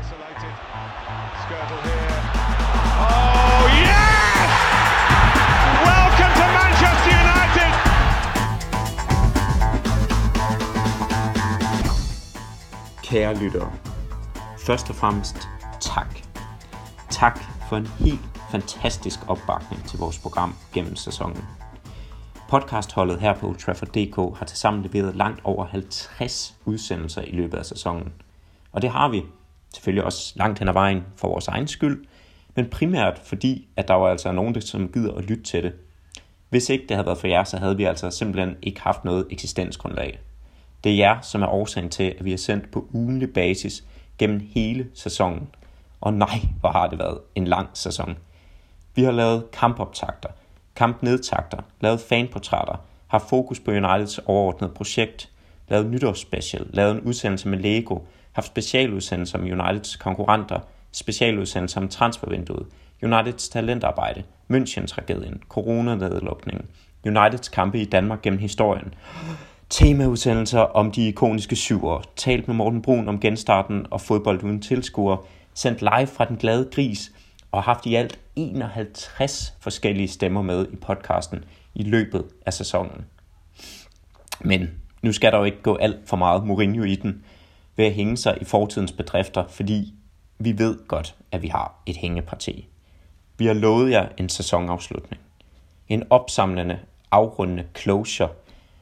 Isolated. 0.00 0.54
Skirtle 1.42 1.80
here. 1.86 2.16
Oh, 3.06 3.64
yes! 3.86 4.50
Welcome 5.88 6.32
to 6.40 6.46
Manchester 6.60 7.12
United! 7.24 7.70
Kære 13.02 13.34
lyttere, 13.34 13.72
først 14.58 14.90
og 14.90 14.96
fremmest 14.96 15.48
tak. 15.80 16.18
Tak 17.10 17.40
for 17.68 17.76
en 17.76 17.86
helt 17.86 18.20
fantastisk 18.50 19.18
opbakning 19.28 19.88
til 19.88 19.98
vores 19.98 20.18
program 20.18 20.54
gennem 20.72 20.96
sæsonen. 20.96 21.44
Podcastholdet 22.48 23.20
her 23.20 23.34
på 23.34 23.46
Ultrafor.dk 23.46 24.38
har 24.38 24.46
tilsammen 24.46 24.82
leveret 24.82 25.16
langt 25.16 25.40
over 25.44 25.64
50 25.64 26.56
udsendelser 26.64 27.22
i 27.22 27.30
løbet 27.30 27.58
af 27.58 27.66
sæsonen. 27.66 28.12
Og 28.72 28.82
det 28.82 28.90
har 28.90 29.08
vi 29.08 29.24
selvfølgelig 29.74 30.04
også 30.04 30.32
langt 30.36 30.58
hen 30.58 30.68
ad 30.68 30.72
vejen 30.72 31.02
for 31.16 31.28
vores 31.28 31.48
egen 31.48 31.68
skyld, 31.68 32.04
men 32.54 32.66
primært 32.66 33.20
fordi, 33.24 33.68
at 33.76 33.88
der 33.88 33.94
var 33.94 34.08
altså 34.08 34.32
nogen, 34.32 34.54
der 34.54 34.60
som 34.60 34.92
gider 34.92 35.14
at 35.14 35.24
lytte 35.24 35.42
til 35.42 35.62
det. 35.62 35.72
Hvis 36.48 36.68
ikke 36.68 36.86
det 36.88 36.96
havde 36.96 37.06
været 37.06 37.18
for 37.18 37.26
jer, 37.26 37.44
så 37.44 37.56
havde 37.56 37.76
vi 37.76 37.84
altså 37.84 38.10
simpelthen 38.10 38.56
ikke 38.62 38.80
haft 38.80 39.04
noget 39.04 39.26
eksistensgrundlag. 39.30 40.20
Det 40.84 40.92
er 40.92 40.96
jer, 40.96 41.20
som 41.20 41.42
er 41.42 41.46
årsagen 41.46 41.90
til, 41.90 42.14
at 42.18 42.24
vi 42.24 42.30
har 42.30 42.38
sendt 42.38 42.70
på 42.70 42.88
ugenlig 42.92 43.32
basis 43.32 43.84
gennem 44.18 44.50
hele 44.54 44.86
sæsonen. 44.94 45.48
Og 46.00 46.14
nej, 46.14 46.40
hvor 46.60 46.68
har 46.68 46.88
det 46.88 46.98
været 46.98 47.18
en 47.34 47.46
lang 47.46 47.68
sæson. 47.74 48.16
Vi 48.94 49.02
har 49.02 49.12
lavet 49.12 49.50
kampoptakter, 49.50 50.28
kampnedtakter, 50.76 51.58
lavet 51.80 52.00
fanportrætter, 52.00 52.84
har 53.06 53.18
fokus 53.18 53.60
på 53.60 53.70
Uniteds 53.70 54.18
overordnede 54.18 54.72
projekt, 54.74 55.30
lavet 55.68 55.90
nytårsspecial, 55.90 56.66
lavet 56.70 56.94
en 56.94 57.00
udsendelse 57.00 57.48
med 57.48 57.58
Lego, 57.58 57.98
haft 58.32 58.46
specialudsendelser 58.46 59.38
om 59.38 59.44
Uniteds 59.44 59.96
konkurrenter, 59.96 60.60
specialudsendelser 60.92 61.80
om 61.80 61.88
transfervinduet, 61.88 62.66
Uniteds 63.02 63.48
talentarbejde, 63.48 64.22
München-tragedien, 64.48 65.40
coronanedlukningen, 65.48 66.66
Uniteds 67.06 67.48
kampe 67.48 67.80
i 67.80 67.84
Danmark 67.84 68.22
gennem 68.22 68.40
historien, 68.40 68.94
temaudsendelser 69.70 70.60
om 70.60 70.92
de 70.92 71.08
ikoniske 71.08 71.56
syver, 71.56 72.02
talt 72.16 72.48
med 72.48 72.56
Morten 72.56 72.82
Brun 72.82 73.08
om 73.08 73.20
genstarten 73.20 73.86
og 73.90 74.00
fodbold 74.00 74.44
uden 74.44 74.62
tilskuere, 74.62 75.18
sendt 75.54 75.80
live 75.80 76.06
fra 76.06 76.24
den 76.24 76.36
glade 76.36 76.68
gris 76.72 77.12
og 77.52 77.62
haft 77.62 77.86
i 77.86 77.94
alt 77.94 78.18
51 78.36 79.54
forskellige 79.60 80.08
stemmer 80.08 80.42
med 80.42 80.66
i 80.72 80.76
podcasten 80.76 81.44
i 81.74 81.82
løbet 81.82 82.24
af 82.46 82.52
sæsonen. 82.52 83.04
Men 84.40 84.70
nu 85.02 85.12
skal 85.12 85.32
der 85.32 85.38
jo 85.38 85.44
ikke 85.44 85.62
gå 85.62 85.76
alt 85.76 86.08
for 86.08 86.16
meget 86.16 86.46
Mourinho 86.46 86.82
i 86.82 86.94
den 86.94 87.24
ved 87.80 87.86
at 87.86 87.94
hænge 87.94 88.16
sig 88.16 88.38
i 88.40 88.44
fortidens 88.44 88.92
bedrifter, 88.92 89.44
fordi 89.48 89.94
vi 90.38 90.58
ved 90.58 90.88
godt, 90.88 91.14
at 91.32 91.42
vi 91.42 91.48
har 91.48 91.82
et 91.86 91.96
hængeparti. 91.96 92.68
Vi 93.38 93.46
har 93.46 93.54
lovet 93.54 93.90
jer 93.90 94.08
en 94.16 94.28
sæsonafslutning. 94.28 95.22
En 95.88 96.02
opsamlende, 96.10 96.78
afrundende 97.10 97.64
closure 97.76 98.28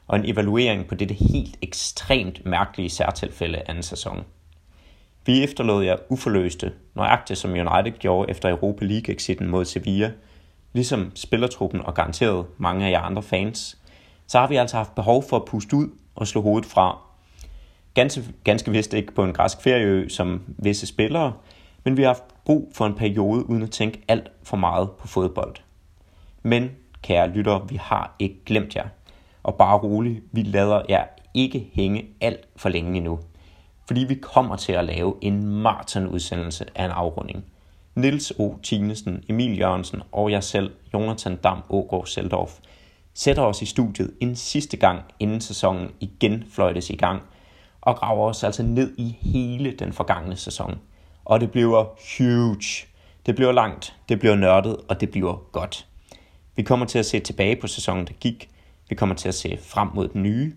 og 0.07 0.19
en 0.19 0.25
evaluering 0.25 0.87
på 0.87 0.95
dette 0.95 1.13
helt 1.13 1.57
ekstremt 1.61 2.45
mærkelige 2.45 2.89
særtilfælde 2.89 3.61
af 3.67 3.73
en 3.73 3.83
sæson. 3.83 4.23
Vi 5.25 5.43
efterlod 5.43 5.83
jer 5.83 5.97
uforløste, 6.09 6.71
nøjagtigt 6.95 7.39
som 7.39 7.51
United 7.51 7.99
gjorde 7.99 8.31
efter 8.31 8.49
Europa 8.49 8.85
League-exiten 8.85 9.47
mod 9.47 9.65
Sevilla, 9.65 10.11
ligesom 10.73 11.11
spillertruppen 11.15 11.81
og 11.81 11.93
garanteret 11.93 12.45
mange 12.57 12.85
af 12.87 12.91
jer 12.91 13.01
andre 13.01 13.23
fans, 13.23 13.77
så 14.27 14.39
har 14.39 14.47
vi 14.47 14.55
altså 14.55 14.77
haft 14.77 14.95
behov 14.95 15.23
for 15.29 15.37
at 15.37 15.45
puste 15.45 15.75
ud 15.75 15.87
og 16.15 16.27
slå 16.27 16.41
hovedet 16.41 16.69
fra. 16.69 17.08
Ganske, 17.99 18.23
ganske 18.43 18.71
vist 18.71 18.93
ikke 18.93 19.13
på 19.13 19.23
en 19.23 19.33
græsk 19.33 19.61
ferieø 19.61 20.09
som 20.09 20.41
visse 20.57 20.87
spillere, 20.87 21.33
men 21.83 21.97
vi 21.97 22.01
har 22.01 22.09
haft 22.09 22.23
brug 22.45 22.71
for 22.75 22.85
en 22.85 22.93
periode 22.93 23.49
uden 23.49 23.63
at 23.63 23.71
tænke 23.71 24.01
alt 24.07 24.31
for 24.43 24.57
meget 24.57 24.91
på 24.91 25.07
fodbold. 25.07 25.55
Men, 26.43 26.71
kære 27.01 27.29
lyttere, 27.29 27.69
vi 27.69 27.75
har 27.75 28.15
ikke 28.19 28.35
glemt 28.45 28.75
jer. 28.75 28.87
Og 29.43 29.55
bare 29.55 29.77
roligt, 29.77 30.23
vi 30.31 30.43
lader 30.43 30.81
jer 30.89 31.03
ikke 31.33 31.69
hænge 31.73 32.05
alt 32.21 32.47
for 32.55 32.69
længe 32.69 32.97
endnu. 32.97 33.19
Fordi 33.87 34.03
vi 34.03 34.15
kommer 34.15 34.55
til 34.55 34.73
at 34.73 34.85
lave 34.85 35.15
en 35.21 35.45
maratonudsendelse 35.45 36.65
af 36.75 36.85
en 36.85 36.91
afrunding. 36.91 37.45
Nils 37.95 38.33
O. 38.39 38.53
Tinesen, 38.63 39.23
Emil 39.29 39.59
Jørgensen 39.59 40.01
og 40.11 40.31
jeg 40.31 40.43
selv, 40.43 40.71
Jonathan 40.93 41.35
Dam 41.35 41.61
Ågaard 41.69 42.05
Seldorf, 42.05 42.59
sætter 43.13 43.43
os 43.43 43.61
i 43.61 43.65
studiet 43.65 44.13
en 44.19 44.35
sidste 44.35 44.77
gang, 44.77 45.01
inden 45.19 45.41
sæsonen 45.41 45.91
igen 45.99 46.43
fløjtes 46.51 46.89
i 46.89 46.95
gang, 46.95 47.21
og 47.81 47.95
graver 47.95 48.29
os 48.29 48.43
altså 48.43 48.63
ned 48.63 48.93
i 48.97 49.17
hele 49.21 49.71
den 49.71 49.93
forgangne 49.93 50.35
sæson. 50.35 50.79
Og 51.25 51.39
det 51.39 51.51
bliver 51.51 51.85
huge. 52.17 52.87
Det 53.25 53.35
bliver 53.35 53.51
langt, 53.51 53.95
det 54.09 54.19
bliver 54.19 54.35
nørdet, 54.35 54.77
og 54.87 55.01
det 55.01 55.11
bliver 55.11 55.35
godt. 55.51 55.87
Vi 56.55 56.63
kommer 56.63 56.85
til 56.85 56.99
at 56.99 57.05
se 57.05 57.19
tilbage 57.19 57.55
på 57.55 57.67
sæsonen, 57.67 58.07
der 58.07 58.13
gik. 58.13 58.49
Vi 58.89 58.95
kommer 58.95 59.15
til 59.15 59.27
at 59.27 59.35
se 59.35 59.57
frem 59.61 59.89
mod 59.93 60.07
den 60.07 60.23
nye. 60.23 60.55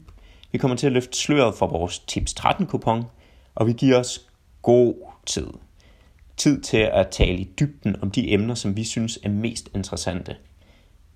Vi 0.52 0.58
kommer 0.58 0.76
til 0.76 0.86
at 0.86 0.92
løfte 0.92 1.18
sløret 1.18 1.54
for 1.54 1.66
vores 1.66 1.98
Tips 1.98 2.34
13-kupon, 2.40 3.04
og 3.54 3.66
vi 3.66 3.72
giver 3.72 3.98
os 3.98 4.20
god 4.62 4.94
tid. 5.26 5.46
Tid 6.36 6.60
til 6.60 6.76
at 6.76 7.08
tale 7.08 7.38
i 7.38 7.50
dybden 7.60 7.96
om 8.02 8.10
de 8.10 8.32
emner, 8.32 8.54
som 8.54 8.76
vi 8.76 8.84
synes 8.84 9.18
er 9.22 9.28
mest 9.28 9.68
interessante. 9.74 10.36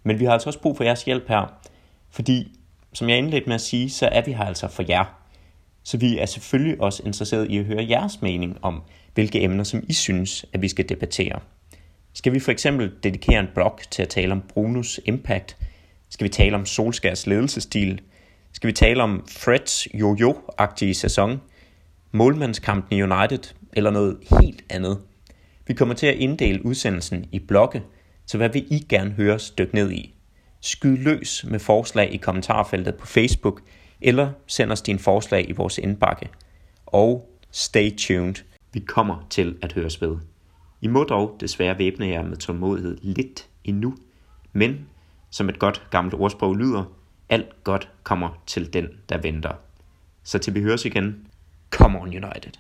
Men 0.03 0.19
vi 0.19 0.25
har 0.25 0.33
altså 0.33 0.49
også 0.49 0.61
brug 0.61 0.77
for 0.77 0.85
jeres 0.85 1.05
hjælp 1.05 1.29
her, 1.29 1.55
fordi, 2.11 2.59
som 2.93 3.09
jeg 3.09 3.19
indledte 3.19 3.47
med 3.47 3.55
at 3.55 3.61
sige, 3.61 3.91
så 3.91 4.09
er 4.13 4.25
vi 4.25 4.33
her 4.33 4.45
altså 4.45 4.69
for 4.69 4.85
jer. 4.89 5.05
Så 5.87 5.99
vi 5.99 6.19
er 6.19 6.27
selvfølgelig 6.27 6.81
også 6.81 7.03
interesseret 7.07 7.51
i 7.51 7.59
at 7.59 7.65
høre 7.65 7.87
jeres 7.89 8.23
mening 8.23 8.59
om, 8.63 8.83
hvilke 9.15 9.43
emner, 9.43 9.65
som 9.65 9.85
I 9.89 9.93
synes, 9.93 10.47
at 10.53 10.63
vi 10.63 10.69
skal 10.69 10.89
debattere. 10.89 11.41
Skal 12.13 12.33
vi 12.33 12.41
for 12.41 12.53
eksempel 12.53 12.93
dedikere 13.03 13.41
en 13.41 13.47
blog 13.55 13.79
til 13.91 14.03
at 14.03 14.09
tale 14.09 14.33
om 14.33 14.43
Brunos 14.49 15.01
impact? 15.05 15.57
Skal 16.09 16.25
vi 16.25 16.29
tale 16.29 16.57
om 16.57 16.67
Solskærs 16.67 17.27
ledelsesstil? 17.27 18.01
Skal 18.53 18.69
vi 18.69 18.73
tale 18.73 19.03
om 19.03 19.27
Freds 19.29 19.89
jojo-agtige 19.95 20.95
sæson? 20.95 21.41
Målmandskampen 22.13 22.99
i 22.99 23.03
United? 23.03 23.55
Eller 23.73 23.91
noget 23.91 24.19
helt 24.41 24.65
andet? 24.71 24.99
Vi 25.67 25.75
kommer 25.75 25.95
til 25.95 26.07
at 26.07 26.17
inddele 26.17 26.67
udsendelsen 26.67 27.27
i 27.33 27.39
blokke, 27.39 27.83
så 28.27 28.37
hvad 28.37 28.49
vil 28.49 28.67
I 28.71 28.87
gerne 28.89 29.11
høre 29.11 29.39
stykke 29.39 29.75
ned 29.75 29.93
i? 29.93 30.15
Skyd 30.61 30.97
løs 30.97 31.45
med 31.49 31.59
forslag 31.59 32.15
i 32.15 32.17
kommentarfeltet 32.17 32.95
på 32.95 33.07
Facebook, 33.07 33.61
eller 34.01 34.31
send 34.47 34.73
os 34.73 34.83
dine 34.83 34.99
forslag 34.99 35.49
i 35.49 35.53
vores 35.53 35.79
indbakke. 35.79 36.29
Og 36.87 37.31
stay 37.51 37.97
tuned. 37.97 38.35
Vi 38.73 38.81
kommer 38.81 39.27
til 39.31 39.57
at 39.63 39.73
høres 39.73 40.03
ved. 40.03 40.17
I 40.81 40.87
må 40.87 41.05
dog 41.05 41.37
desværre 41.41 41.79
væbne 41.79 42.07
jer 42.07 42.23
med 42.23 42.37
tålmodighed 42.37 42.99
lidt 43.03 43.49
endnu, 43.65 43.97
men 44.53 44.89
som 45.31 45.49
et 45.49 45.59
godt 45.59 45.83
gammelt 45.91 46.15
ordsprog 46.15 46.57
lyder, 46.57 46.85
alt 47.29 47.65
godt 47.65 47.91
kommer 48.03 48.43
til 48.47 48.73
den, 48.73 48.89
der 49.09 49.19
venter. 49.19 49.53
Så 50.23 50.39
til 50.39 50.55
vi 50.55 50.63
høres 50.63 50.85
igen, 50.85 51.27
come 51.71 52.01
on 52.01 52.09
United. 52.09 52.53